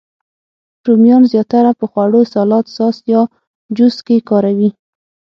[0.85, 3.21] رومیان زیاتره په خوړو، سالاد، ساس، یا
[3.77, 4.69] جوس کې کاروي